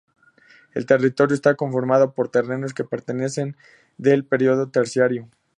[0.73, 3.55] El territorio está conformado por terrenos que pertenecen
[4.03, 5.29] al período terciario.